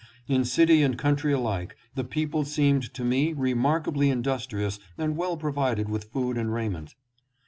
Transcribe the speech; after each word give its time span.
In 0.27 0.45
city 0.45 0.81
and 0.81 0.97
country 0.97 1.31
alike 1.31 1.75
the 1.93 2.03
people 2.03 2.43
seemed 2.43 2.91
to 2.95 3.03
me 3.05 3.33
remarkably 3.33 4.09
industrious 4.09 4.79
and 4.97 5.15
well 5.15 5.37
provided 5.37 5.89
with 5.89 6.05
food 6.11 6.39
and 6.39 6.51
raiment. 6.51 6.95